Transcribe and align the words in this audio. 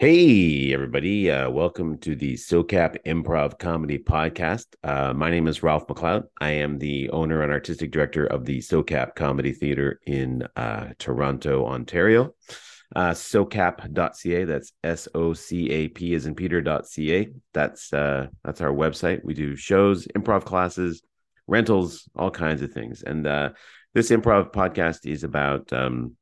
Hey, 0.00 0.72
everybody. 0.72 1.28
Uh, 1.28 1.50
welcome 1.50 1.98
to 1.98 2.14
the 2.14 2.34
SOCAP 2.34 3.02
Improv 3.04 3.58
Comedy 3.58 3.98
Podcast. 3.98 4.66
Uh, 4.84 5.12
my 5.12 5.28
name 5.28 5.48
is 5.48 5.64
Ralph 5.64 5.88
McLeod. 5.88 6.22
I 6.40 6.50
am 6.50 6.78
the 6.78 7.10
owner 7.10 7.42
and 7.42 7.50
artistic 7.50 7.90
director 7.90 8.24
of 8.24 8.44
the 8.44 8.60
SOCAP 8.60 9.16
Comedy 9.16 9.50
Theater 9.50 9.98
in 10.06 10.46
uh, 10.54 10.90
Toronto, 11.00 11.66
Ontario. 11.66 12.32
Uh, 12.94 13.10
SOCAP.ca, 13.10 14.44
that's 14.44 14.72
S 14.84 15.08
O 15.16 15.32
C 15.32 15.68
A 15.68 15.88
P 15.88 16.14
is 16.14 16.26
in 16.26 16.36
Peter.ca. 16.36 17.30
That's, 17.52 17.92
uh, 17.92 18.28
that's 18.44 18.60
our 18.60 18.72
website. 18.72 19.24
We 19.24 19.34
do 19.34 19.56
shows, 19.56 20.06
improv 20.16 20.44
classes, 20.44 21.02
rentals, 21.48 22.08
all 22.14 22.30
kinds 22.30 22.62
of 22.62 22.70
things. 22.70 23.02
And 23.02 23.26
uh, 23.26 23.50
this 23.94 24.10
improv 24.10 24.52
podcast 24.52 25.10
is 25.10 25.24
about. 25.24 25.72
Um, 25.72 26.14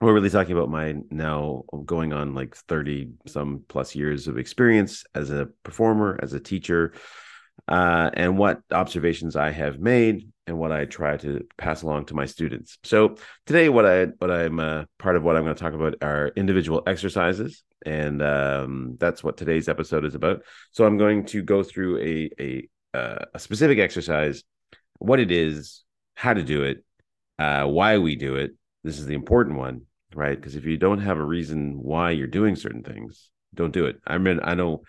we're 0.00 0.12
really 0.12 0.30
talking 0.30 0.52
about 0.52 0.70
my 0.70 0.94
now 1.10 1.62
going 1.84 2.12
on 2.12 2.34
like 2.34 2.56
30 2.56 3.10
some 3.26 3.64
plus 3.68 3.94
years 3.94 4.26
of 4.26 4.38
experience 4.38 5.04
as 5.14 5.30
a 5.30 5.48
performer 5.62 6.18
as 6.22 6.32
a 6.32 6.40
teacher 6.40 6.92
uh, 7.68 8.10
and 8.14 8.36
what 8.38 8.60
observations 8.72 9.36
i 9.36 9.50
have 9.50 9.78
made 9.78 10.28
and 10.46 10.58
what 10.58 10.72
i 10.72 10.84
try 10.84 11.16
to 11.16 11.46
pass 11.56 11.82
along 11.82 12.06
to 12.06 12.14
my 12.14 12.26
students. 12.26 12.78
So 12.82 13.16
today 13.46 13.68
what 13.68 13.86
i 13.86 14.06
what 14.18 14.30
i'm 14.30 14.58
uh, 14.58 14.84
part 14.98 15.16
of 15.16 15.22
what 15.22 15.36
i'm 15.36 15.44
going 15.44 15.54
to 15.54 15.62
talk 15.62 15.74
about 15.74 15.94
are 16.02 16.32
individual 16.36 16.82
exercises 16.86 17.62
and 17.84 18.22
um, 18.22 18.96
that's 18.98 19.24
what 19.24 19.36
today's 19.36 19.68
episode 19.68 20.04
is 20.04 20.14
about. 20.14 20.42
So 20.72 20.84
i'm 20.84 20.98
going 20.98 21.26
to 21.26 21.42
go 21.42 21.62
through 21.62 21.98
a 21.98 22.30
a, 22.40 22.68
uh, 22.96 23.24
a 23.34 23.38
specific 23.38 23.78
exercise 23.78 24.42
what 24.98 25.20
it 25.20 25.30
is 25.30 25.84
how 26.14 26.34
to 26.34 26.42
do 26.42 26.62
it 26.62 26.84
uh, 27.38 27.64
why 27.66 27.98
we 27.98 28.16
do 28.16 28.36
it 28.36 28.52
this 28.82 28.98
is 28.98 29.06
the 29.06 29.14
important 29.14 29.58
one 29.58 29.82
right? 30.14 30.36
Because 30.36 30.56
if 30.56 30.64
you 30.64 30.76
don't 30.76 31.00
have 31.00 31.18
a 31.18 31.24
reason 31.24 31.78
why 31.80 32.10
you're 32.10 32.26
doing 32.26 32.56
certain 32.56 32.82
things, 32.82 33.30
don't 33.54 33.72
do 33.72 33.86
it. 33.86 34.00
I 34.06 34.18
mean, 34.18 34.40
I 34.42 34.54
know, 34.54 34.82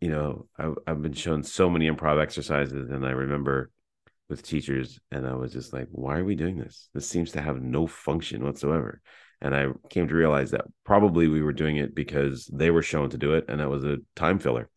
you 0.00 0.10
know, 0.10 0.46
I've, 0.58 0.74
I've 0.86 1.02
been 1.02 1.12
shown 1.12 1.42
so 1.42 1.70
many 1.70 1.90
improv 1.90 2.20
exercises, 2.20 2.90
and 2.90 3.06
I 3.06 3.10
remember 3.10 3.70
with 4.28 4.42
teachers, 4.42 4.98
and 5.10 5.26
I 5.26 5.34
was 5.34 5.52
just 5.52 5.72
like, 5.72 5.88
why 5.90 6.18
are 6.18 6.24
we 6.24 6.34
doing 6.34 6.58
this? 6.58 6.88
This 6.94 7.08
seems 7.08 7.32
to 7.32 7.42
have 7.42 7.60
no 7.60 7.86
function 7.86 8.44
whatsoever. 8.44 9.00
And 9.40 9.54
I 9.54 9.66
came 9.90 10.08
to 10.08 10.14
realize 10.14 10.52
that 10.52 10.64
probably 10.84 11.28
we 11.28 11.42
were 11.42 11.52
doing 11.52 11.76
it 11.76 11.94
because 11.94 12.46
they 12.52 12.70
were 12.70 12.82
shown 12.82 13.10
to 13.10 13.18
do 13.18 13.34
it, 13.34 13.44
and 13.48 13.60
that 13.60 13.70
was 13.70 13.84
a 13.84 13.98
time 14.16 14.38
filler. 14.38 14.70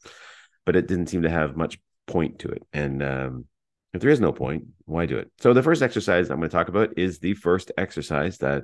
But 0.66 0.76
it 0.76 0.88
didn't 0.88 1.08
seem 1.08 1.22
to 1.22 1.30
have 1.30 1.56
much 1.56 1.80
point 2.08 2.40
to 2.40 2.50
it. 2.50 2.64
And 2.74 3.02
um, 3.02 3.46
if 3.94 4.02
there 4.02 4.10
is 4.10 4.20
no 4.20 4.32
point, 4.32 4.66
why 4.86 5.06
do 5.06 5.18
it? 5.18 5.32
So 5.40 5.54
the 5.54 5.64
first 5.64 5.82
exercise 5.82 6.30
I'm 6.30 6.38
going 6.38 6.50
to 6.50 6.56
talk 6.56 6.70
about 6.70 6.98
is 6.98 7.20
the 7.20 7.34
first 7.34 7.72
exercise 7.78 8.38
that 8.40 8.64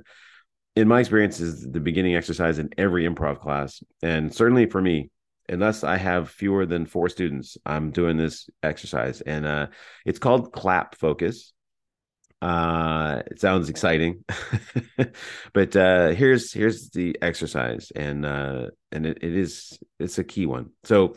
in 0.76 0.88
my 0.88 1.00
experience 1.00 1.40
is 1.40 1.66
the 1.70 1.80
beginning 1.80 2.16
exercise 2.16 2.58
in 2.58 2.70
every 2.76 3.08
improv 3.08 3.40
class. 3.40 3.82
And 4.02 4.34
certainly 4.34 4.66
for 4.66 4.80
me 4.80 5.10
unless 5.46 5.84
i 5.84 5.98
have 5.98 6.30
fewer 6.30 6.64
than 6.64 6.86
four 6.86 7.06
students 7.06 7.58
i'm 7.66 7.90
doing 7.90 8.16
this 8.16 8.48
exercise. 8.62 9.20
And 9.20 9.46
uh, 9.46 9.66
it's 10.04 10.18
called 10.18 10.52
clap 10.52 10.96
focus. 10.96 11.52
Uh, 12.42 13.22
it 13.26 13.40
sounds 13.40 13.70
exciting 13.70 14.22
but 15.54 15.74
uh, 15.76 16.10
here's 16.10 16.52
here's 16.52 16.90
the 16.90 17.16
exercise. 17.22 17.90
And 17.94 18.26
uh, 18.26 18.68
and 18.92 19.06
it, 19.06 19.18
it 19.22 19.36
is 19.36 19.78
it's 19.98 20.18
a 20.18 20.24
key 20.24 20.46
one. 20.46 20.70
So 20.84 21.14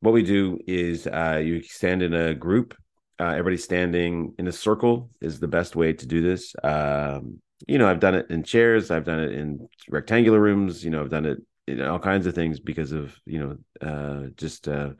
what 0.00 0.12
we 0.12 0.22
do 0.22 0.58
is 0.66 1.06
uh, 1.06 1.40
you 1.42 1.62
stand 1.62 2.02
in 2.02 2.14
a 2.14 2.34
group 2.34 2.74
uh, 3.22 3.30
everybody 3.30 3.56
standing 3.56 4.34
in 4.38 4.48
a 4.48 4.52
circle 4.52 5.10
is 5.20 5.38
the 5.38 5.48
best 5.48 5.76
way 5.76 5.92
to 5.92 6.06
do 6.06 6.20
this 6.22 6.54
um, 6.62 7.40
you 7.66 7.78
know, 7.78 7.88
I've 7.88 8.00
done 8.00 8.14
it 8.14 8.30
in 8.30 8.42
chairs, 8.42 8.90
I've 8.90 9.04
done 9.04 9.20
it 9.20 9.32
in 9.32 9.68
rectangular 9.88 10.40
rooms, 10.40 10.84
you 10.84 10.90
know, 10.90 11.00
I've 11.00 11.10
done 11.10 11.26
it 11.26 11.38
in 11.66 11.80
all 11.80 11.98
kinds 11.98 12.26
of 12.26 12.34
things 12.34 12.60
because 12.60 12.92
of, 12.92 13.16
you 13.24 13.38
know, 13.38 13.86
uh, 13.86 14.28
just 14.36 14.68
uh, 14.68 14.90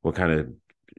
what 0.00 0.14
kind 0.14 0.32
of, 0.32 0.52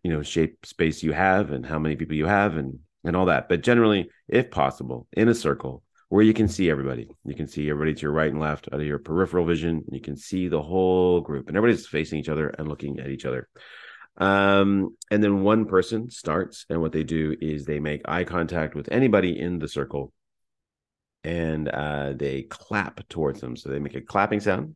you 0.04 0.12
know, 0.12 0.22
shape 0.22 0.66
space 0.66 1.04
you 1.04 1.12
have 1.12 1.52
and 1.52 1.66
how 1.66 1.80
many 1.80 1.96
people 1.96 2.16
you 2.16 2.26
have 2.26 2.58
and 2.58 2.80
and 3.06 3.18
all 3.18 3.26
that. 3.26 3.50
But 3.50 3.64
generally, 3.64 4.10
if 4.30 4.50
possible, 4.50 5.08
in 5.12 5.28
a 5.28 5.36
circle 5.36 5.84
where 6.08 6.24
you 6.24 6.34
can 6.34 6.48
see 6.48 6.70
everybody. 6.70 7.10
You 7.26 7.34
can 7.34 7.48
see 7.48 7.70
everybody 7.70 7.96
to 7.96 8.02
your 8.04 8.12
right 8.12 8.32
and 8.32 8.40
left 8.40 8.70
out 8.72 8.80
of 8.80 8.86
your 8.86 9.00
peripheral 9.00 9.46
vision. 9.46 9.84
You 9.92 10.00
can 10.00 10.16
see 10.16 10.48
the 10.48 10.62
whole 10.62 11.22
group 11.22 11.48
and 11.48 11.58
everybody's 11.58 11.88
facing 11.88 12.20
each 12.20 12.30
other 12.30 12.50
and 12.50 12.68
looking 12.68 13.00
at 13.00 13.10
each 13.10 13.26
other. 13.26 13.50
Um, 14.18 14.96
and 15.10 15.24
then 15.24 15.42
one 15.42 15.66
person 15.66 16.10
starts, 16.10 16.66
and 16.70 16.82
what 16.82 16.92
they 16.92 17.04
do 17.04 17.36
is 17.42 17.66
they 17.66 17.80
make 17.80 18.02
eye 18.06 18.24
contact 18.24 18.76
with 18.76 18.92
anybody 18.92 19.40
in 19.40 19.60
the 19.60 19.68
circle 19.68 20.14
and 21.24 21.70
uh, 21.70 22.14
they 22.14 22.44
clap 22.44 23.08
towards 23.10 23.42
them. 23.42 23.56
So 23.56 23.70
they 23.70 23.80
make 23.80 23.96
a 23.96 24.02
clapping 24.02 24.40
sound 24.40 24.76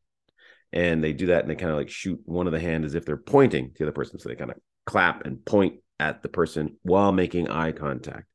and 0.71 1.03
they 1.03 1.13
do 1.13 1.27
that 1.27 1.41
and 1.41 1.49
they 1.49 1.55
kind 1.55 1.71
of 1.71 1.77
like 1.77 1.89
shoot 1.89 2.19
one 2.25 2.47
of 2.47 2.53
the 2.53 2.59
hand 2.59 2.85
as 2.85 2.95
if 2.95 3.05
they're 3.05 3.17
pointing 3.17 3.71
to 3.73 3.79
the 3.79 3.85
other 3.85 3.91
person. 3.91 4.19
So 4.19 4.29
they 4.29 4.35
kind 4.35 4.51
of 4.51 4.57
clap 4.85 5.25
and 5.25 5.43
point 5.43 5.81
at 5.99 6.21
the 6.21 6.29
person 6.29 6.77
while 6.83 7.11
making 7.11 7.49
eye 7.49 7.71
contact. 7.71 8.25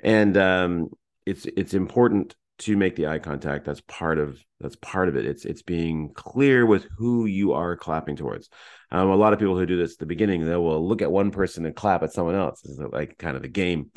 And 0.00 0.36
um, 0.36 0.90
it's 1.26 1.46
it's 1.46 1.74
important 1.74 2.36
to 2.58 2.76
make 2.76 2.96
the 2.96 3.06
eye 3.06 3.18
contact. 3.18 3.64
That's 3.64 3.80
part 3.82 4.18
of 4.18 4.38
that's 4.60 4.76
part 4.76 5.08
of 5.08 5.16
it. 5.16 5.24
It's 5.24 5.44
it's 5.44 5.62
being 5.62 6.12
clear 6.12 6.66
with 6.66 6.86
who 6.96 7.26
you 7.26 7.52
are 7.52 7.76
clapping 7.76 8.16
towards. 8.16 8.48
Um, 8.90 9.10
a 9.10 9.16
lot 9.16 9.32
of 9.32 9.38
people 9.38 9.56
who 9.56 9.66
do 9.66 9.76
this 9.76 9.92
at 9.92 9.98
the 9.98 10.06
beginning, 10.06 10.44
they 10.44 10.56
will 10.56 10.86
look 10.86 11.02
at 11.02 11.12
one 11.12 11.30
person 11.30 11.66
and 11.66 11.76
clap 11.76 12.02
at 12.02 12.12
someone 12.12 12.34
else. 12.34 12.62
It's 12.64 12.78
like 12.92 13.18
kind 13.18 13.36
of 13.36 13.44
a 13.44 13.48
game, 13.48 13.90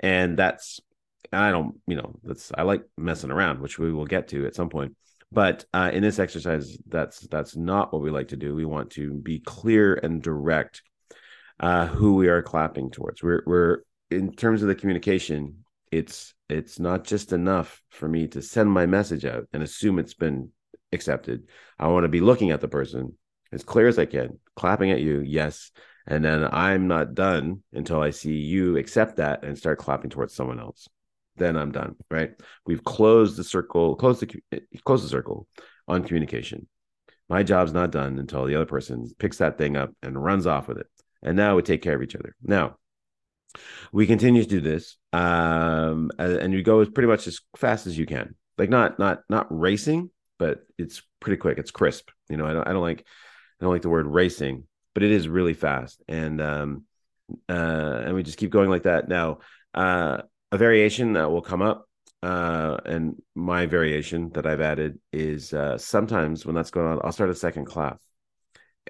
and 0.00 0.38
that's 0.38 0.80
I 1.32 1.50
don't, 1.50 1.80
you 1.86 1.96
know, 1.96 2.18
that's 2.22 2.52
I 2.54 2.62
like 2.62 2.84
messing 2.96 3.30
around, 3.30 3.60
which 3.60 3.78
we 3.78 3.92
will 3.92 4.06
get 4.06 4.28
to 4.28 4.46
at 4.46 4.54
some 4.54 4.68
point. 4.68 4.94
But 5.32 5.64
uh, 5.74 5.90
in 5.92 6.02
this 6.02 6.18
exercise, 6.18 6.78
that's 6.86 7.20
that's 7.20 7.56
not 7.56 7.92
what 7.92 8.02
we 8.02 8.10
like 8.10 8.28
to 8.28 8.36
do. 8.36 8.54
We 8.54 8.64
want 8.64 8.90
to 8.92 9.12
be 9.12 9.40
clear 9.40 9.94
and 9.94 10.22
direct 10.22 10.82
uh, 11.60 11.86
who 11.86 12.14
we 12.14 12.28
are 12.28 12.42
clapping 12.42 12.90
towards. 12.90 13.22
We're 13.22 13.42
we're 13.46 13.78
in 14.10 14.32
terms 14.32 14.62
of 14.62 14.68
the 14.68 14.74
communication. 14.74 15.64
It's 15.90 16.34
it's 16.48 16.78
not 16.78 17.04
just 17.04 17.32
enough 17.32 17.82
for 17.90 18.08
me 18.08 18.28
to 18.28 18.42
send 18.42 18.70
my 18.70 18.86
message 18.86 19.24
out 19.24 19.48
and 19.52 19.62
assume 19.62 19.98
it's 19.98 20.14
been 20.14 20.50
accepted. 20.92 21.48
I 21.78 21.88
want 21.88 22.04
to 22.04 22.08
be 22.08 22.20
looking 22.20 22.50
at 22.50 22.60
the 22.60 22.68
person 22.68 23.16
as 23.52 23.64
clear 23.64 23.88
as 23.88 23.98
I 23.98 24.06
can, 24.06 24.38
clapping 24.54 24.90
at 24.90 25.00
you, 25.00 25.20
yes, 25.20 25.70
and 26.06 26.24
then 26.24 26.48
I'm 26.50 26.88
not 26.88 27.14
done 27.14 27.62
until 27.72 28.00
I 28.00 28.10
see 28.10 28.34
you 28.34 28.76
accept 28.76 29.16
that 29.16 29.44
and 29.44 29.56
start 29.56 29.78
clapping 29.78 30.10
towards 30.10 30.34
someone 30.34 30.60
else 30.60 30.88
then 31.36 31.56
I'm 31.56 31.72
done. 31.72 31.96
Right? 32.10 32.32
We've 32.66 32.82
closed 32.82 33.36
the 33.36 33.44
circle, 33.44 33.96
closed 33.96 34.20
the 34.20 34.60
closed 34.84 35.04
the 35.04 35.08
circle 35.08 35.46
on 35.86 36.04
communication. 36.04 36.66
My 37.28 37.42
job's 37.42 37.72
not 37.72 37.90
done 37.90 38.18
until 38.18 38.46
the 38.46 38.54
other 38.54 38.66
person 38.66 39.08
picks 39.18 39.38
that 39.38 39.58
thing 39.58 39.76
up 39.76 39.90
and 40.02 40.22
runs 40.22 40.46
off 40.46 40.68
with 40.68 40.78
it. 40.78 40.86
And 41.22 41.36
now 41.36 41.56
we 41.56 41.62
take 41.62 41.82
care 41.82 41.96
of 41.96 42.02
each 42.02 42.14
other. 42.14 42.36
Now 42.42 42.76
we 43.92 44.06
continue 44.06 44.42
to 44.42 44.48
do 44.48 44.60
this, 44.60 44.96
um, 45.12 46.10
and 46.18 46.52
you 46.52 46.62
go 46.62 46.80
as 46.80 46.88
pretty 46.88 47.08
much 47.08 47.26
as 47.26 47.40
fast 47.56 47.86
as 47.86 47.96
you 47.96 48.06
can. 48.06 48.34
Like 48.58 48.70
not 48.70 48.98
not 48.98 49.20
not 49.28 49.46
racing, 49.50 50.10
but 50.38 50.60
it's 50.78 51.02
pretty 51.20 51.36
quick. 51.36 51.58
It's 51.58 51.70
crisp. 51.70 52.10
You 52.28 52.36
know, 52.36 52.46
I 52.46 52.52
don't 52.52 52.68
I 52.68 52.72
don't 52.72 52.82
like 52.82 53.00
I 53.60 53.64
don't 53.64 53.72
like 53.72 53.82
the 53.82 53.90
word 53.90 54.06
racing, 54.06 54.64
but 54.94 55.02
it 55.02 55.10
is 55.10 55.28
really 55.28 55.54
fast. 55.54 56.02
And 56.08 56.40
um, 56.40 56.84
uh, 57.48 58.02
and 58.04 58.14
we 58.14 58.22
just 58.22 58.38
keep 58.38 58.50
going 58.50 58.70
like 58.70 58.84
that. 58.84 59.08
Now, 59.08 59.38
uh, 59.74 60.22
a 60.52 60.58
variation 60.58 61.14
that 61.14 61.30
will 61.30 61.42
come 61.42 61.62
up 61.62 61.86
uh, 62.22 62.78
and 62.84 63.20
my 63.34 63.66
variation 63.66 64.30
that 64.30 64.46
I've 64.46 64.60
added 64.60 64.98
is 65.12 65.52
uh, 65.52 65.78
sometimes 65.78 66.46
when 66.46 66.54
that's 66.54 66.70
going 66.70 66.86
on, 66.86 67.00
I'll 67.04 67.12
start 67.12 67.30
a 67.30 67.34
second 67.34 67.66
clap, 67.66 68.00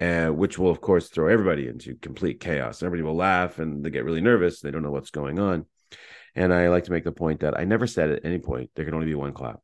uh, 0.01 0.27
which 0.27 0.57
will 0.57 0.69
of 0.69 0.81
course 0.81 1.09
throw 1.09 1.27
everybody 1.27 1.67
into 1.67 1.95
complete 1.95 2.39
chaos. 2.39 2.81
Everybody 2.81 3.03
will 3.03 3.15
laugh 3.15 3.59
and 3.59 3.83
they 3.83 3.89
get 3.89 4.05
really 4.05 4.21
nervous. 4.21 4.61
They 4.61 4.71
don't 4.71 4.83
know 4.83 4.91
what's 4.91 5.11
going 5.11 5.39
on. 5.39 5.65
And 6.35 6.53
I 6.53 6.67
like 6.69 6.85
to 6.85 6.91
make 6.91 7.03
the 7.03 7.11
point 7.11 7.39
that 7.39 7.57
I 7.57 7.65
never 7.65 7.87
said 7.87 8.11
at 8.11 8.25
any 8.25 8.39
point 8.39 8.69
there 8.75 8.85
can 8.85 8.93
only 8.93 9.07
be 9.07 9.15
one 9.15 9.33
clap, 9.33 9.59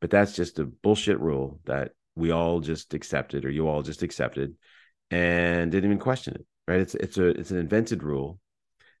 but 0.00 0.10
that's 0.10 0.34
just 0.34 0.58
a 0.58 0.64
bullshit 0.64 1.20
rule 1.20 1.60
that 1.64 1.92
we 2.14 2.30
all 2.30 2.60
just 2.60 2.94
accepted 2.94 3.44
or 3.44 3.50
you 3.50 3.68
all 3.68 3.82
just 3.82 4.02
accepted 4.02 4.54
and 5.10 5.70
didn't 5.70 5.90
even 5.90 5.98
question 5.98 6.34
it. 6.34 6.46
Right? 6.66 6.80
It's 6.80 6.94
it's 6.94 7.18
a 7.18 7.28
it's 7.28 7.50
an 7.50 7.58
invented 7.58 8.02
rule 8.02 8.40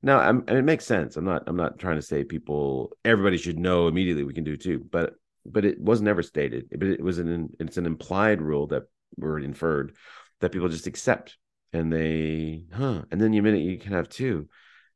now, 0.02 0.20
I'm, 0.20 0.44
it 0.46 0.64
makes 0.64 0.86
sense. 0.86 1.16
I'm 1.16 1.24
not. 1.24 1.44
I'm 1.46 1.56
not 1.56 1.78
trying 1.78 1.96
to 1.96 2.02
say 2.02 2.22
people. 2.24 2.92
Everybody 3.04 3.36
should 3.36 3.58
know 3.58 3.88
immediately. 3.88 4.24
We 4.24 4.34
can 4.34 4.44
do 4.44 4.56
too, 4.56 4.84
but 4.90 5.14
but 5.44 5.64
it 5.64 5.80
was 5.80 6.00
never 6.00 6.22
stated. 6.22 6.68
But 6.70 6.88
it 6.88 7.02
was 7.02 7.18
an. 7.18 7.50
It's 7.58 7.78
an 7.78 7.86
implied 7.86 8.40
rule 8.40 8.68
that 8.68 8.84
were 9.16 9.40
inferred 9.40 9.96
that 10.40 10.52
people 10.52 10.68
just 10.68 10.86
accept, 10.86 11.36
and 11.72 11.92
they, 11.92 12.64
huh? 12.72 13.02
And 13.10 13.20
then 13.20 13.32
the 13.32 13.40
minute 13.40 13.62
you 13.62 13.78
can 13.78 13.92
have 13.92 14.08
two, 14.08 14.48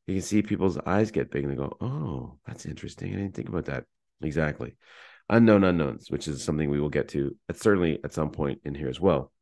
you 0.06 0.14
can 0.14 0.22
see 0.22 0.42
people's 0.42 0.78
eyes 0.78 1.10
get 1.10 1.30
big, 1.30 1.44
and 1.44 1.52
they 1.52 1.56
go, 1.56 1.76
"Oh, 1.80 2.38
that's 2.46 2.66
interesting. 2.66 3.12
I 3.12 3.16
didn't 3.16 3.34
think 3.34 3.48
about 3.48 3.66
that." 3.66 3.84
Exactly. 4.22 4.74
Unknown 5.28 5.64
unknowns, 5.64 6.10
which 6.10 6.28
is 6.28 6.42
something 6.44 6.70
we 6.70 6.80
will 6.80 6.90
get 6.90 7.08
to 7.08 7.36
at 7.48 7.56
certainly 7.56 7.98
at 8.04 8.12
some 8.12 8.30
point 8.30 8.60
in 8.64 8.74
here 8.74 8.88
as 8.88 9.00
well. 9.00 9.32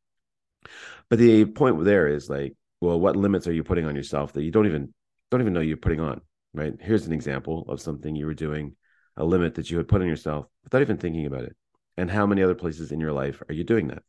But 1.09 1.19
the 1.19 1.45
point 1.45 1.83
there 1.83 2.07
is 2.07 2.29
like, 2.29 2.55
well, 2.79 2.99
what 2.99 3.15
limits 3.15 3.47
are 3.47 3.53
you 3.53 3.63
putting 3.63 3.85
on 3.85 3.95
yourself 3.95 4.33
that 4.33 4.43
you 4.43 4.51
don't 4.51 4.65
even 4.65 4.93
don't 5.29 5.41
even 5.41 5.53
know 5.53 5.61
you're 5.61 5.77
putting 5.77 5.99
on, 5.99 6.21
right? 6.53 6.73
Here's 6.79 7.05
an 7.07 7.13
example 7.13 7.65
of 7.69 7.81
something 7.81 8.15
you 8.15 8.25
were 8.25 8.33
doing, 8.33 8.75
a 9.17 9.23
limit 9.23 9.55
that 9.55 9.69
you 9.69 9.77
had 9.77 9.87
put 9.87 10.01
on 10.01 10.07
yourself 10.07 10.47
without 10.63 10.81
even 10.81 10.97
thinking 10.97 11.25
about 11.25 11.43
it. 11.43 11.55
And 11.97 12.09
how 12.09 12.25
many 12.25 12.43
other 12.43 12.55
places 12.55 12.91
in 12.91 12.99
your 12.99 13.13
life 13.13 13.41
are 13.47 13.53
you 13.53 13.63
doing 13.63 13.87
that? 13.89 14.03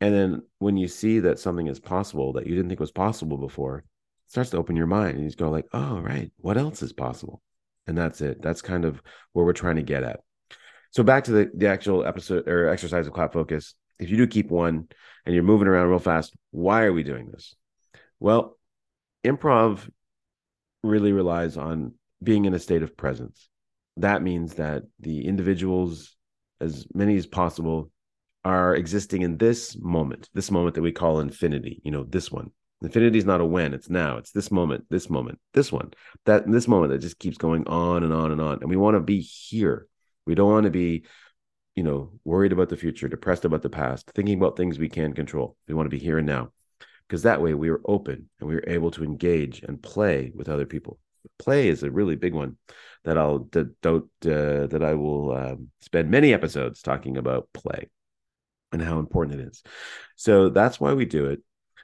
And 0.00 0.14
then 0.14 0.42
when 0.58 0.76
you 0.76 0.88
see 0.88 1.20
that 1.20 1.38
something 1.38 1.66
is 1.66 1.78
possible 1.78 2.32
that 2.34 2.46
you 2.46 2.54
didn't 2.54 2.68
think 2.68 2.80
was 2.80 2.92
possible 2.92 3.36
before, 3.36 3.78
it 3.78 3.84
starts 4.28 4.50
to 4.50 4.56
open 4.56 4.76
your 4.76 4.86
mind 4.86 5.14
and 5.14 5.20
you 5.20 5.26
just 5.26 5.38
go 5.38 5.50
like, 5.50 5.66
oh, 5.72 6.00
right, 6.00 6.32
what 6.38 6.56
else 6.56 6.82
is 6.82 6.92
possible? 6.92 7.42
And 7.86 7.98
that's 7.98 8.20
it. 8.20 8.40
That's 8.40 8.62
kind 8.62 8.84
of 8.84 9.02
where 9.32 9.44
we're 9.44 9.52
trying 9.52 9.76
to 9.76 9.82
get 9.82 10.02
at. 10.02 10.20
So 10.92 11.02
back 11.02 11.24
to 11.24 11.32
the, 11.32 11.50
the 11.54 11.68
actual 11.68 12.04
episode 12.04 12.48
or 12.48 12.68
exercise 12.68 13.06
of 13.06 13.12
clap 13.12 13.32
focus. 13.32 13.74
If 13.98 14.10
you 14.10 14.16
do 14.16 14.26
keep 14.26 14.50
one 14.50 14.88
and 15.26 15.34
you're 15.34 15.44
moving 15.44 15.68
around 15.68 15.88
real 15.88 15.98
fast, 15.98 16.34
why 16.50 16.84
are 16.84 16.92
we 16.92 17.02
doing 17.02 17.30
this? 17.30 17.54
Well, 18.18 18.58
improv 19.24 19.88
really 20.82 21.12
relies 21.12 21.56
on 21.56 21.94
being 22.22 22.46
in 22.46 22.54
a 22.54 22.58
state 22.58 22.82
of 22.82 22.96
presence. 22.96 23.48
That 23.98 24.22
means 24.22 24.54
that 24.54 24.84
the 24.98 25.26
individuals, 25.26 26.16
as 26.60 26.86
many 26.94 27.16
as 27.16 27.26
possible, 27.26 27.90
are 28.44 28.74
existing 28.74 29.22
in 29.22 29.36
this 29.36 29.76
moment, 29.78 30.28
this 30.34 30.50
moment 30.50 30.74
that 30.74 30.82
we 30.82 30.92
call 30.92 31.20
infinity, 31.20 31.80
you 31.84 31.90
know, 31.90 32.04
this 32.04 32.30
one. 32.30 32.50
Infinity 32.82 33.18
is 33.18 33.26
not 33.26 33.42
a 33.42 33.44
when, 33.44 33.74
it's 33.74 33.90
now. 33.90 34.16
It's 34.16 34.30
this 34.30 34.50
moment, 34.50 34.86
this 34.88 35.10
moment, 35.10 35.38
this 35.52 35.70
one, 35.70 35.90
that 36.24 36.50
this 36.50 36.66
moment 36.66 36.92
that 36.92 37.00
just 37.00 37.18
keeps 37.18 37.36
going 37.36 37.66
on 37.66 38.02
and 38.02 38.12
on 38.12 38.32
and 38.32 38.40
on. 38.40 38.60
And 38.62 38.70
we 38.70 38.76
want 38.76 38.96
to 38.96 39.00
be 39.00 39.20
here. 39.20 39.86
We 40.26 40.34
don't 40.34 40.50
want 40.50 40.64
to 40.64 40.70
be, 40.70 41.04
you 41.74 41.82
know, 41.82 42.12
worried 42.24 42.52
about 42.52 42.70
the 42.70 42.78
future, 42.78 43.08
depressed 43.08 43.44
about 43.44 43.60
the 43.60 43.68
past, 43.68 44.10
thinking 44.14 44.38
about 44.38 44.56
things 44.56 44.78
we 44.78 44.88
can't 44.88 45.14
control. 45.14 45.56
We 45.68 45.74
want 45.74 45.86
to 45.86 45.94
be 45.94 46.02
here 46.02 46.16
and 46.16 46.26
now. 46.26 46.52
Because 47.06 47.24
that 47.24 47.42
way 47.42 47.52
we 47.52 47.68
are 47.68 47.82
open 47.84 48.30
and 48.38 48.48
we 48.48 48.54
are 48.54 48.64
able 48.68 48.92
to 48.92 49.04
engage 49.04 49.62
and 49.62 49.82
play 49.82 50.32
with 50.34 50.48
other 50.48 50.64
people. 50.64 50.98
Play 51.38 51.68
is 51.68 51.82
a 51.82 51.90
really 51.90 52.16
big 52.16 52.32
one 52.32 52.56
that 53.04 53.18
I'll 53.18 53.40
that 53.52 53.78
don't 53.82 54.04
uh, 54.24 54.68
that 54.68 54.82
I 54.82 54.94
will 54.94 55.32
um, 55.32 55.68
spend 55.80 56.10
many 56.10 56.32
episodes 56.32 56.80
talking 56.80 57.18
about 57.18 57.48
play 57.52 57.90
and 58.72 58.82
how 58.82 58.98
important 58.98 59.40
it 59.40 59.48
is. 59.48 59.62
So 60.16 60.48
that's 60.48 60.80
why 60.80 60.92
we 60.94 61.04
do 61.04 61.26
it. 61.26 61.40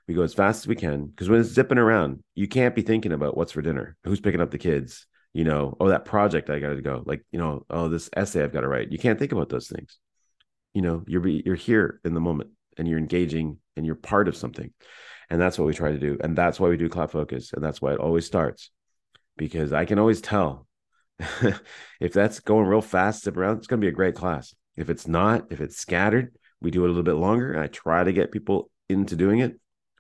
We 0.07 0.15
go 0.15 0.23
as 0.23 0.35
fast 0.35 0.61
as 0.61 0.67
we 0.69 0.77
can 0.77 1.07
because 1.07 1.29
when 1.29 1.41
it's 1.41 1.51
zipping 1.51 1.79
around, 1.79 2.23
you 2.35 2.47
can't 2.47 2.77
be 2.77 2.83
thinking 2.83 3.13
about 3.13 3.37
what's 3.37 3.53
for 3.53 3.63
dinner, 3.63 3.97
who's 4.05 4.21
picking 4.21 4.41
up 4.41 4.53
the 4.53 4.59
kids, 4.59 5.07
you 5.33 5.45
know, 5.45 5.77
oh, 5.81 5.89
that 5.89 6.05
project 6.05 6.49
I 6.49 6.61
got 6.61 6.71
to 6.71 6.81
go, 6.81 7.03
like, 7.05 7.25
you 7.33 7.39
know, 7.39 7.67
oh, 7.69 7.89
this 7.89 8.09
essay 8.17 8.43
I've 8.43 8.53
got 8.53 8.61
to 8.61 8.69
write. 8.69 8.93
You 8.93 8.99
can't 8.99 9.19
think 9.19 9.33
about 9.33 9.49
those 9.49 9.69
things. 9.69 9.99
You 10.75 10.83
know, 10.83 11.05
you're 11.07 11.27
you're 11.27 11.57
here 11.57 12.01
in 12.05 12.15
the 12.15 12.21
moment 12.21 12.51
and 12.79 12.87
you're 12.87 12.99
engaging 12.99 13.59
and 13.77 13.85
you're 13.85 13.97
part 13.97 14.29
of 14.29 14.37
something. 14.37 14.73
And 15.29 15.41
that's 15.41 15.59
what 15.59 15.67
we 15.67 15.75
try 15.75 15.91
to 15.91 15.99
do. 15.99 16.19
And 16.21 16.37
that's 16.37 16.61
why 16.61 16.69
we 16.69 16.77
do 16.77 16.89
clap 16.89 17.11
focus. 17.11 17.53
And 17.53 17.65
that's 17.65 17.83
why 17.83 17.93
it 17.93 18.01
always 18.01 18.27
starts 18.27 18.71
because 19.37 19.73
I 19.73 19.85
can 19.85 19.99
always 19.99 20.21
tell 20.21 20.67
if 22.01 22.13
that's 22.13 22.41
going 22.41 22.67
real 22.67 22.83
fast, 22.83 23.25
zip 23.25 23.37
around, 23.37 23.59
it's 23.59 23.67
going 23.67 23.81
to 23.81 23.85
be 23.85 23.89
a 23.89 23.95
great 23.95 24.15
class. 24.15 24.55
If 24.77 24.91
it's 24.91 25.09
not, 25.09 25.47
if 25.51 25.61
it's 25.61 25.77
scattered, 25.77 26.35
we 26.61 26.71
do 26.71 26.85
it 26.85 26.87
a 26.87 26.89
little 26.89 27.03
bit 27.03 27.15
longer. 27.15 27.59
I 27.59 27.67
try 27.69 28.05
to 28.05 28.13
get 28.13 28.33
people 28.33 28.71
into 28.89 29.17
doing 29.17 29.41
it, 29.41 29.59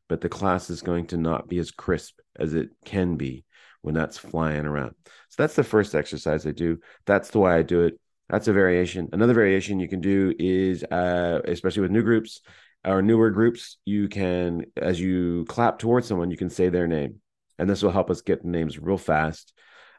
but 0.09 0.21
the 0.21 0.29
class 0.29 0.71
is 0.71 0.83
going 0.83 1.07
to 1.09 1.17
not 1.17 1.49
be 1.49 1.59
as 1.59 1.71
crisp 1.71 2.19
as 2.39 2.55
it 2.55 2.71
can 2.85 3.17
be 3.17 3.45
when 3.83 3.95
that's 3.95 4.19
flying 4.19 4.67
around. 4.67 4.95
So 5.05 5.43
that's 5.43 5.55
the 5.55 5.65
first 5.65 5.95
exercise 5.95 6.47
I 6.47 6.53
do. 6.53 6.79
That's 7.05 7.31
the 7.31 7.39
way 7.39 7.53
I 7.53 7.63
do 7.63 7.83
it. 7.83 8.01
That's 8.29 8.49
a 8.49 8.53
variation. 8.53 9.09
Another 9.13 9.35
variation 9.35 9.79
you 9.79 9.89
can 9.89 10.01
do 10.01 10.35
is, 10.39 10.83
uh, 10.83 11.41
especially 11.45 11.83
with 11.83 11.93
new 11.93 12.03
groups 12.03 12.41
or 12.85 13.03
newer 13.03 13.31
groups, 13.31 13.79
you 13.85 14.09
can, 14.09 14.65
as 14.77 15.01
you 15.01 15.45
clap 15.47 15.79
towards 15.79 16.09
someone, 16.09 16.31
you 16.31 16.37
can 16.37 16.51
say 16.51 16.69
their 16.69 16.89
name, 16.89 17.21
and 17.59 17.71
this 17.71 17.83
will 17.83 17.93
help 17.93 18.11
us 18.11 18.23
get 18.23 18.45
names 18.45 18.79
real 18.79 18.99
fast. 18.99 19.53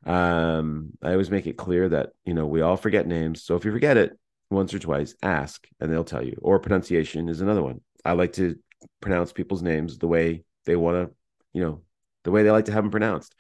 Um, 0.06 0.92
I 1.02 1.12
always 1.12 1.32
make 1.32 1.48
it 1.48 1.58
clear 1.58 1.90
that 1.90 2.10
you 2.26 2.34
know 2.34 2.46
we 2.46 2.62
all 2.62 2.78
forget 2.78 3.08
names, 3.08 3.44
so 3.44 3.56
if 3.56 3.66
you 3.66 3.72
forget 3.72 3.98
it, 3.98 4.18
once 4.50 4.74
or 4.74 4.80
twice, 4.80 5.16
ask 5.22 5.68
and 5.80 5.92
they'll 5.92 6.04
tell 6.04 6.24
you. 6.24 6.38
Or 6.42 6.60
pronunciation 6.60 7.30
is 7.30 7.42
another 7.42 7.64
one. 7.64 7.82
I 8.06 8.14
like 8.14 8.34
to 8.34 8.58
pronounce 9.02 9.34
people's 9.34 9.62
names 9.62 9.98
the 9.98 10.08
way 10.08 10.44
they 10.66 10.76
want 10.76 11.10
to, 11.10 11.16
you 11.54 11.62
know, 11.62 11.82
the 12.24 12.32
way 12.32 12.44
they 12.44 12.52
like 12.52 12.66
to 12.66 12.72
have 12.72 12.84
them 12.84 12.92
pronounced. 12.92 13.36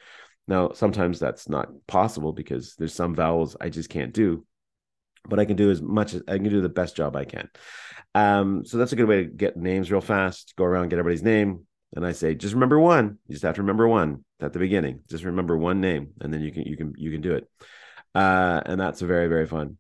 Now, 0.48 0.72
sometimes 0.72 1.20
that's 1.20 1.50
not 1.50 1.70
possible 1.88 2.32
because 2.32 2.76
there's 2.76 2.94
some 2.94 3.16
vowels 3.16 3.56
I 3.60 3.70
just 3.70 3.90
can't 3.90 4.14
do, 4.14 4.46
but 5.28 5.40
I 5.40 5.46
can 5.46 5.58
do 5.58 5.70
as 5.70 5.82
much 5.82 6.14
as 6.14 6.24
I 6.28 6.38
can 6.38 6.50
do 6.50 6.62
the 6.62 6.70
best 6.70 6.96
job 6.96 7.16
I 7.16 7.26
can. 7.26 7.50
Um, 8.16 8.66
so 8.66 8.78
that's 8.78 8.94
a 8.94 8.96
good 8.96 9.08
way 9.08 9.24
to 9.24 9.30
get 9.30 9.58
names 9.58 9.92
real 9.92 10.02
fast, 10.02 10.54
go 10.58 10.64
around, 10.64 10.90
get 10.90 11.00
everybody's 11.00 11.24
name. 11.24 11.66
And 11.96 12.06
I 12.06 12.12
say, 12.12 12.36
just 12.36 12.54
remember 12.54 12.80
one. 12.80 13.18
You 13.28 13.34
just 13.34 13.44
have 13.44 13.56
to 13.56 13.62
remember 13.62 13.88
one 13.88 14.24
at 14.40 14.54
the 14.54 14.60
beginning. 14.60 15.02
Just 15.10 15.24
remember 15.24 15.58
one 15.58 15.80
name, 15.80 16.10
and 16.20 16.34
then 16.34 16.42
you 16.42 16.52
can 16.52 16.64
you 16.64 16.76
can 16.76 16.94
you 16.98 17.12
can 17.12 17.22
do 17.22 17.36
it. 17.36 17.50
Uh, 18.14 18.62
and 18.66 18.80
that's 18.80 19.02
a 19.02 19.06
very 19.06 19.28
very 19.28 19.48
fun. 19.48 19.78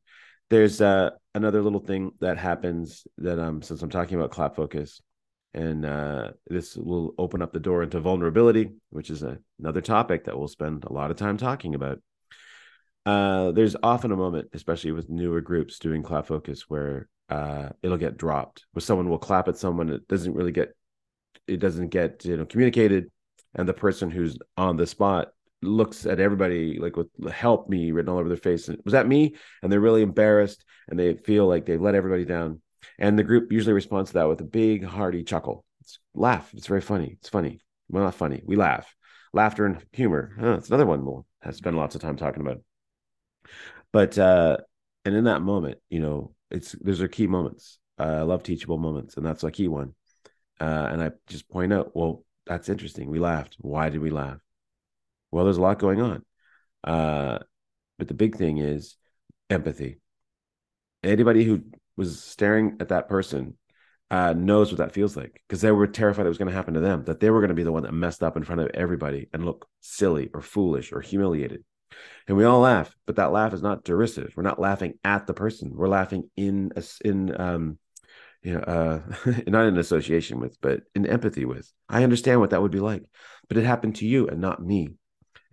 There's 0.50 0.80
uh, 0.80 1.12
another 1.36 1.62
little 1.62 1.80
thing 1.80 2.12
that 2.22 2.38
happens 2.38 3.06
that 3.18 3.40
um 3.40 3.62
since 3.62 3.82
I'm 3.82 3.90
talking 3.90 4.18
about 4.18 4.32
clap 4.32 4.56
focus, 4.56 5.02
and 5.54 5.86
uh, 5.86 6.32
this 6.48 6.76
will 6.76 7.14
open 7.18 7.42
up 7.42 7.52
the 7.52 7.60
door 7.60 7.84
into 7.84 8.00
vulnerability, 8.00 8.72
which 8.90 9.10
is 9.10 9.24
a, 9.24 9.38
another 9.60 9.82
topic 9.82 10.26
that 10.26 10.38
we'll 10.38 10.48
spend 10.48 10.86
a 10.86 10.94
lot 10.94 11.12
of 11.12 11.18
time 11.18 11.38
talking 11.38 11.76
about. 11.76 12.00
Uh, 13.06 13.52
there's 13.52 13.76
often 13.84 14.12
a 14.12 14.18
moment, 14.18 14.50
especially 14.54 14.92
with 14.92 15.10
newer 15.10 15.42
groups 15.42 15.80
doing 15.80 16.04
clap 16.04 16.28
focus, 16.28 16.66
where 16.70 17.08
uh, 17.30 17.70
it'll 17.82 17.98
get 17.98 18.18
dropped. 18.18 18.66
Where 18.72 18.82
someone 18.82 19.10
will 19.10 19.18
clap 19.18 19.48
at 19.48 19.58
someone, 19.58 19.90
it 19.90 20.08
doesn't 20.08 20.34
really 20.34 20.52
get, 20.52 20.76
it 21.48 21.58
doesn't 21.58 21.90
get 21.90 22.24
you 22.24 22.38
know 22.38 22.46
communicated, 22.46 23.12
and 23.54 23.68
the 23.68 23.74
person 23.74 24.10
who's 24.10 24.38
on 24.56 24.78
the 24.78 24.88
spot 24.88 25.30
looks 25.62 26.06
at 26.06 26.20
everybody 26.20 26.78
like 26.80 26.96
with 26.96 27.10
help 27.32 27.70
me 27.70 27.92
written 27.92 28.10
all 28.10 28.20
over 28.20 28.30
their 28.30 28.38
face. 28.38 28.68
And 28.68 28.78
was 28.86 28.94
that 28.94 29.08
me? 29.08 29.36
And 29.62 29.72
they're 29.72 29.80
really 29.80 30.02
embarrassed 30.02 30.64
and 30.88 31.00
they 31.00 31.16
feel 31.16 31.48
like 31.48 31.66
they've 31.66 31.82
let 31.82 31.96
everybody 31.96 32.26
down. 32.26 32.62
And 33.00 33.18
the 33.18 33.24
group 33.24 33.52
usually 33.52 33.74
responds 33.74 34.12
to 34.12 34.16
that 34.16 34.28
with 34.28 34.42
a 34.42 34.46
big 34.46 34.84
hearty 34.84 35.24
chuckle. 35.24 35.66
It's 35.82 36.00
laugh. 36.14 36.50
It's 36.54 36.68
very 36.68 36.82
funny. 36.82 37.18
It's 37.20 37.30
funny. 37.30 37.60
Well, 37.90 38.04
not 38.04 38.16
funny. 38.16 38.42
We 38.46 38.56
laugh. 38.56 38.94
Laughter 39.34 39.66
and 39.66 39.84
humor. 39.92 40.36
Oh, 40.40 40.54
it's 40.54 40.70
another 40.70 40.86
one 40.86 41.06
we'll 41.06 41.26
have 41.42 41.56
spend 41.56 41.78
lots 41.78 41.96
of 41.96 42.02
time 42.02 42.16
talking 42.16 42.42
about. 42.42 42.62
But 43.92 44.18
uh, 44.18 44.58
and 45.06 45.16
in 45.16 45.26
that 45.26 45.42
moment, 45.42 45.80
you 45.90 46.00
know, 46.00 46.34
it's 46.52 46.74
those 46.74 47.02
are 47.02 47.08
key 47.08 47.28
moments. 47.28 47.80
Uh, 48.00 48.04
I 48.04 48.22
love 48.22 48.44
teachable 48.44 48.78
moments, 48.78 49.18
and 49.18 49.26
that's 49.26 49.44
a 49.44 49.52
key 49.52 49.68
one. 49.68 49.96
Uh, 50.60 50.88
and 50.92 51.02
I 51.02 51.12
just 51.28 51.50
point 51.50 51.74
out, 51.74 51.96
well, 51.96 52.24
that's 52.46 52.70
interesting. 52.70 53.10
We 53.10 53.20
laughed. 53.20 53.56
Why 53.60 53.90
did 53.90 54.02
we 54.02 54.10
laugh? 54.10 54.40
Well, 55.32 55.46
there's 55.46 55.58
a 55.58 55.62
lot 55.62 55.80
going 55.80 56.02
on. 56.02 56.24
Uh, 56.84 57.40
but 57.98 58.08
the 58.08 58.14
big 58.14 58.38
thing 58.38 58.58
is 58.58 58.96
empathy. 59.50 60.00
Anybody 61.04 61.44
who 61.44 61.64
was 61.96 62.22
staring 62.22 62.78
at 62.80 62.90
that 62.90 63.10
person 63.10 63.58
uh, 64.10 64.34
knows 64.34 64.72
what 64.72 64.78
that 64.78 64.94
feels 64.94 65.18
like 65.18 65.42
because 65.48 65.62
they 65.62 65.72
were 65.72 65.88
terrified 65.88 66.26
it 66.26 66.30
was 66.30 66.38
going 66.38 66.50
to 66.50 66.56
happen 66.56 66.76
to 66.76 66.80
them, 66.80 67.04
that 67.06 67.20
they 67.20 67.30
were 67.30 67.42
going 67.42 67.50
to 67.50 67.56
be 67.56 67.64
the 67.64 67.72
one 67.72 67.84
that 67.84 67.94
messed 67.94 68.24
up 68.24 68.38
in 68.38 68.44
front 68.44 68.62
of 68.62 68.70
everybody 68.74 69.28
and 69.34 69.46
look 69.46 69.68
silly 69.82 70.30
or 70.34 70.42
foolish 70.42 70.94
or 70.94 71.02
humiliated. 71.02 71.64
And 72.28 72.38
we 72.38 72.46
all 72.46 72.60
laugh, 72.60 72.94
but 73.06 73.16
that 73.18 73.32
laugh 73.32 73.54
is 73.54 73.62
not 73.62 73.84
derisive. 73.84 74.34
We're 74.36 74.44
not 74.44 74.60
laughing 74.60 75.00
at 75.04 75.28
the 75.28 75.34
person. 75.34 75.72
We're 75.74 75.88
laughing 75.88 76.30
in 76.36 76.72
in 77.04 77.40
um, 77.40 77.80
you 78.44 78.54
know, 78.54 78.60
uh, 78.60 79.02
not 79.48 79.66
in 79.66 79.78
association 79.78 80.40
with, 80.40 80.58
but 80.62 80.82
in 80.96 81.06
empathy 81.06 81.46
with. 81.46 81.72
I 81.90 82.04
understand 82.04 82.40
what 82.40 82.52
that 82.52 82.62
would 82.62 82.72
be 82.72 82.80
like, 82.80 83.04
but 83.48 83.58
it 83.58 83.66
happened 83.66 83.96
to 83.98 84.08
you 84.08 84.28
and 84.28 84.40
not 84.40 84.64
me 84.64 84.90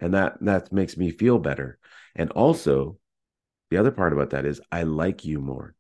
and 0.01 0.15
that 0.15 0.37
that 0.41 0.73
makes 0.73 0.97
me 0.97 1.11
feel 1.11 1.39
better. 1.39 1.79
And 2.15 2.31
also 2.33 2.99
the 3.71 3.77
other 3.77 3.91
part 3.91 4.13
about 4.13 4.31
that 4.31 4.47
is 4.47 4.61
i 4.71 4.83
like 4.83 5.25
you 5.25 5.41
more. 5.41 5.75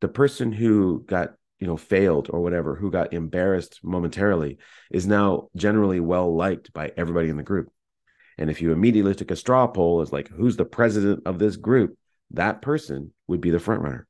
The 0.00 0.08
person 0.08 0.52
who 0.52 1.04
got 1.06 1.34
you 1.58 1.66
know 1.66 1.76
failed 1.76 2.28
or 2.30 2.40
whatever 2.40 2.76
who 2.76 2.90
got 2.90 3.12
embarrassed 3.12 3.80
momentarily 3.82 4.58
is 4.90 5.06
now 5.06 5.48
generally 5.56 6.00
well 6.00 6.34
liked 6.34 6.72
by 6.72 6.92
everybody 6.96 7.28
in 7.28 7.36
the 7.36 7.42
group. 7.42 7.70
And 8.36 8.50
if 8.50 8.62
you 8.62 8.70
immediately 8.72 9.14
took 9.14 9.32
a 9.32 9.36
straw 9.36 9.66
poll 9.66 10.00
as 10.00 10.12
like 10.12 10.28
who's 10.28 10.56
the 10.56 10.64
president 10.64 11.22
of 11.26 11.38
this 11.38 11.56
group 11.56 11.96
that 12.32 12.62
person 12.62 13.12
would 13.26 13.40
be 13.40 13.50
the 13.50 13.58
front 13.58 13.82
runner. 13.82 14.06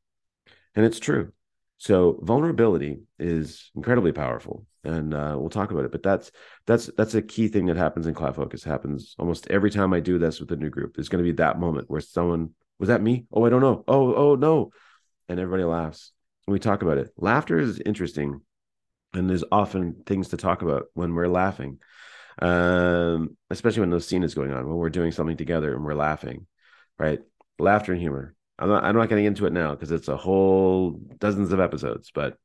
And 0.75 0.85
it's 0.85 0.99
true. 0.99 1.33
So 1.79 2.19
vulnerability 2.23 3.01
is 3.19 3.71
incredibly 3.77 4.13
powerful, 4.13 4.67
and 4.89 5.15
uh, 5.15 5.37
we'll 5.39 5.51
talk 5.51 5.71
about 5.71 5.85
it. 5.85 5.93
But 5.93 6.03
that's 6.03 6.33
that's 6.67 6.91
that's 6.97 7.15
a 7.15 7.23
key 7.23 7.49
thing 7.49 7.67
that 7.67 7.77
happens 7.77 8.07
in 8.07 8.15
clap 8.15 8.37
focus. 8.37 8.65
happens 8.65 9.15
almost 9.19 9.47
every 9.51 9.71
time 9.71 9.93
I 9.93 10.01
do 10.01 10.19
this 10.19 10.41
with 10.41 10.51
a 10.51 10.57
new 10.57 10.71
group. 10.71 10.95
There's 10.95 11.09
going 11.09 11.23
to 11.23 11.31
be 11.31 11.37
that 11.37 11.61
moment 11.61 11.91
where 11.91 12.01
someone 12.01 12.51
was 12.79 12.89
that 12.89 13.03
me? 13.03 13.27
Oh, 13.33 13.45
I 13.45 13.51
don't 13.51 13.61
know. 13.61 13.85
Oh, 13.87 14.15
oh 14.15 14.35
no, 14.35 14.73
and 15.29 15.39
everybody 15.39 15.65
laughs. 15.65 16.13
And 16.47 16.53
we 16.53 16.59
talk 16.59 16.83
about 16.83 16.99
it. 16.99 17.11
Laughter 17.17 17.59
is 17.59 17.81
interesting, 17.81 18.41
and 19.13 19.29
there's 19.29 19.45
often 19.53 20.03
things 20.07 20.29
to 20.29 20.37
talk 20.37 20.63
about 20.63 20.87
when 20.95 21.15
we're 21.15 21.29
laughing, 21.29 21.79
um, 22.41 23.37
especially 23.51 23.81
when 23.81 23.91
the 23.91 24.01
scene 24.01 24.23
is 24.23 24.35
going 24.35 24.53
on 24.53 24.67
when 24.67 24.77
we're 24.77 24.91
doing 24.91 25.13
something 25.13 25.37
together 25.37 25.75
and 25.75 25.85
we're 25.85 25.95
laughing, 25.95 26.47
right? 26.99 27.21
Laughter 27.59 27.93
and 27.93 28.01
humor 28.01 28.35
I'm 28.59 28.69
not 28.69 28.85
I'm 28.85 28.97
not 28.97 29.09
getting 29.09 29.25
into 29.25 29.47
it 29.47 29.53
now 29.53 29.71
because 29.71 29.93
it's 29.93 30.09
a 30.09 30.17
whole 30.17 31.01
dozens 31.19 31.53
of 31.53 31.61
episodes. 31.61 32.11
But 32.13 32.37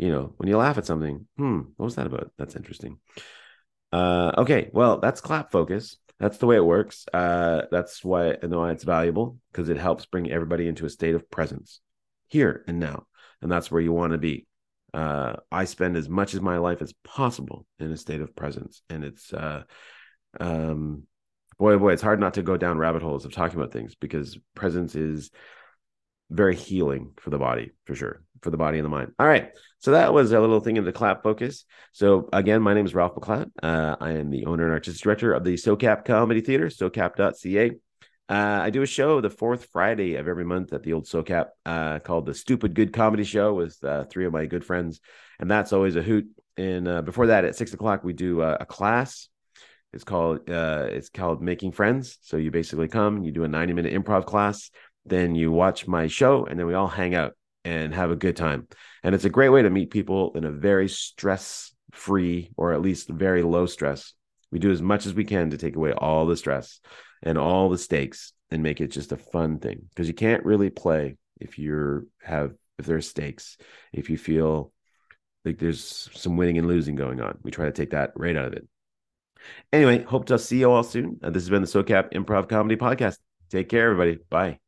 you 0.00 0.10
know, 0.10 0.32
when 0.38 0.48
you 0.48 0.56
laugh 0.56 0.78
at 0.78 0.86
something, 0.86 1.26
hmm, 1.36 1.60
what 1.76 1.84
was 1.84 1.96
that 1.96 2.06
about? 2.06 2.32
That's 2.38 2.56
interesting. 2.56 2.98
Uh, 3.92 4.32
okay, 4.38 4.70
well, 4.72 4.98
that's 4.98 5.20
clap 5.20 5.52
focus. 5.52 5.98
That's 6.18 6.38
the 6.38 6.46
way 6.46 6.56
it 6.56 6.64
works. 6.64 7.06
Uh, 7.12 7.62
that's 7.70 8.02
why 8.02 8.36
I 8.42 8.46
know 8.46 8.64
it's 8.64 8.84
valuable 8.84 9.38
because 9.52 9.68
it 9.68 9.76
helps 9.76 10.06
bring 10.06 10.30
everybody 10.30 10.68
into 10.68 10.86
a 10.86 10.90
state 10.90 11.14
of 11.14 11.30
presence 11.30 11.80
here 12.28 12.64
and 12.66 12.78
now, 12.80 13.06
and 13.42 13.52
that's 13.52 13.70
where 13.70 13.82
you 13.82 13.92
want 13.92 14.12
to 14.12 14.18
be. 14.18 14.46
uh, 14.94 15.36
I 15.52 15.64
spend 15.66 15.96
as 15.96 16.08
much 16.08 16.34
of 16.34 16.42
my 16.42 16.58
life 16.58 16.82
as 16.82 16.94
possible 17.04 17.66
in 17.78 17.92
a 17.92 17.96
state 17.96 18.20
of 18.20 18.34
presence, 18.34 18.82
and 18.88 19.04
it's 19.04 19.32
uh, 19.32 19.62
um, 20.40 21.04
boy, 21.58 21.78
boy, 21.78 21.92
it's 21.92 22.02
hard 22.02 22.20
not 22.20 22.34
to 22.34 22.42
go 22.42 22.56
down 22.56 22.78
rabbit 22.78 23.02
holes 23.02 23.24
of 23.24 23.32
talking 23.32 23.58
about 23.58 23.72
things 23.72 23.94
because 23.94 24.38
presence 24.54 24.94
is 24.96 25.30
very 26.30 26.54
healing 26.54 27.12
for 27.18 27.30
the 27.30 27.38
body, 27.38 27.72
for 27.84 27.94
sure, 27.94 28.22
for 28.40 28.50
the 28.50 28.56
body 28.56 28.78
and 28.78 28.84
the 28.84 28.90
mind. 28.90 29.12
All 29.18 29.26
right, 29.26 29.50
so 29.80 29.92
that 29.92 30.14
was 30.14 30.32
a 30.32 30.40
little 30.40 30.60
thing 30.60 30.76
in 30.76 30.84
the 30.84 30.92
clap 30.92 31.22
focus. 31.22 31.64
So 31.92 32.28
again, 32.32 32.62
my 32.62 32.74
name 32.74 32.86
is 32.86 32.94
Ralph 32.94 33.14
McLeod. 33.14 33.50
Uh, 33.62 33.96
I 34.00 34.12
am 34.12 34.30
the 34.30 34.46
owner 34.46 34.64
and 34.64 34.72
artistic 34.72 35.02
director 35.02 35.32
of 35.32 35.44
the 35.44 35.54
SoCap 35.54 36.04
Comedy 36.04 36.40
Theater, 36.40 36.66
SoCap.ca. 36.66 37.72
Uh, 38.28 38.60
I 38.62 38.70
do 38.70 38.82
a 38.82 38.86
show 38.86 39.20
the 39.20 39.28
fourth 39.28 39.66
Friday 39.72 40.14
of 40.14 40.28
every 40.28 40.44
month 40.44 40.72
at 40.72 40.84
the 40.84 40.92
old 40.92 41.06
SoCap 41.06 41.46
uh, 41.66 41.98
called 41.98 42.26
the 42.26 42.34
Stupid 42.34 42.74
Good 42.74 42.92
Comedy 42.92 43.24
Show 43.24 43.54
with 43.54 43.82
uh, 43.82 44.04
three 44.04 44.24
of 44.24 44.32
my 44.32 44.46
good 44.46 44.64
friends, 44.64 45.00
and 45.40 45.50
that's 45.50 45.72
always 45.72 45.96
a 45.96 46.02
hoot. 46.02 46.28
And 46.56 46.86
uh, 46.86 47.02
before 47.02 47.26
that, 47.28 47.44
at 47.44 47.56
six 47.56 47.74
o'clock, 47.74 48.04
we 48.04 48.12
do 48.12 48.42
a 48.42 48.64
class. 48.66 49.28
It's 49.92 50.04
called 50.04 50.48
uh, 50.48 50.86
it's 50.90 51.08
called 51.08 51.42
Making 51.42 51.72
Friends. 51.72 52.18
So 52.22 52.36
you 52.36 52.50
basically 52.50 52.86
come, 52.86 53.24
you 53.24 53.32
do 53.32 53.42
a 53.44 53.48
ninety 53.48 53.72
minute 53.72 53.92
improv 53.92 54.26
class, 54.26 54.70
then 55.10 55.34
you 55.34 55.52
watch 55.52 55.86
my 55.86 56.06
show, 56.06 56.46
and 56.46 56.58
then 56.58 56.66
we 56.66 56.74
all 56.74 56.88
hang 56.88 57.14
out 57.14 57.34
and 57.64 57.94
have 57.94 58.10
a 58.10 58.16
good 58.16 58.36
time. 58.36 58.66
And 59.02 59.14
it's 59.14 59.24
a 59.24 59.30
great 59.30 59.50
way 59.50 59.62
to 59.62 59.70
meet 59.70 59.90
people 59.90 60.32
in 60.34 60.44
a 60.44 60.50
very 60.50 60.88
stress 60.88 61.72
free 61.92 62.52
or 62.56 62.72
at 62.72 62.80
least 62.80 63.08
very 63.08 63.42
low 63.42 63.66
stress. 63.66 64.14
We 64.50 64.58
do 64.58 64.70
as 64.70 64.82
much 64.82 65.06
as 65.06 65.14
we 65.14 65.24
can 65.24 65.50
to 65.50 65.58
take 65.58 65.76
away 65.76 65.92
all 65.92 66.26
the 66.26 66.36
stress 66.36 66.80
and 67.22 67.38
all 67.38 67.68
the 67.68 67.78
stakes 67.78 68.32
and 68.50 68.62
make 68.62 68.80
it 68.80 68.88
just 68.90 69.12
a 69.12 69.16
fun 69.16 69.58
thing. 69.58 69.82
Because 69.90 70.08
you 70.08 70.14
can't 70.14 70.44
really 70.44 70.70
play 70.70 71.16
if 71.40 71.58
you're 71.58 72.06
have 72.22 72.52
if 72.78 72.86
there's 72.86 73.08
stakes 73.08 73.58
if 73.92 74.08
you 74.08 74.16
feel 74.16 74.72
like 75.44 75.58
there's 75.58 76.08
some 76.14 76.36
winning 76.36 76.58
and 76.58 76.66
losing 76.66 76.94
going 76.94 77.20
on. 77.20 77.38
We 77.42 77.50
try 77.50 77.66
to 77.66 77.72
take 77.72 77.90
that 77.90 78.12
right 78.16 78.36
out 78.36 78.46
of 78.46 78.52
it. 78.54 78.66
Anyway 79.72 80.02
hope 80.02 80.26
to 80.26 80.38
see 80.38 80.60
you 80.60 80.70
all 80.70 80.82
soon. 80.82 81.20
Uh, 81.22 81.30
this 81.30 81.42
has 81.42 81.50
been 81.50 81.62
the 81.62 81.68
socap 81.68 82.12
improv 82.12 82.48
comedy 82.48 82.76
podcast. 82.76 83.18
Take 83.50 83.68
care 83.68 83.90
everybody. 83.90 84.18
Bye 84.30 84.60